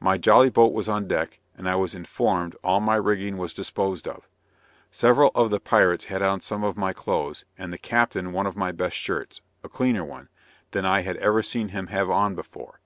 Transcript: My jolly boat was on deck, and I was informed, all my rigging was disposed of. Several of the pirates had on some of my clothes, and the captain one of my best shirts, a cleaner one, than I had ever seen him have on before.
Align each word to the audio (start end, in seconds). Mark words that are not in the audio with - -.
My 0.00 0.18
jolly 0.18 0.50
boat 0.50 0.72
was 0.72 0.88
on 0.88 1.06
deck, 1.06 1.38
and 1.56 1.68
I 1.70 1.76
was 1.76 1.94
informed, 1.94 2.56
all 2.64 2.80
my 2.80 2.96
rigging 2.96 3.36
was 3.36 3.54
disposed 3.54 4.08
of. 4.08 4.26
Several 4.90 5.30
of 5.36 5.50
the 5.52 5.60
pirates 5.60 6.06
had 6.06 6.22
on 6.22 6.40
some 6.40 6.64
of 6.64 6.76
my 6.76 6.92
clothes, 6.92 7.44
and 7.56 7.72
the 7.72 7.78
captain 7.78 8.32
one 8.32 8.48
of 8.48 8.56
my 8.56 8.72
best 8.72 8.96
shirts, 8.96 9.42
a 9.62 9.68
cleaner 9.68 10.04
one, 10.04 10.28
than 10.72 10.84
I 10.84 11.02
had 11.02 11.18
ever 11.18 11.40
seen 11.44 11.68
him 11.68 11.86
have 11.86 12.10
on 12.10 12.34
before. 12.34 12.80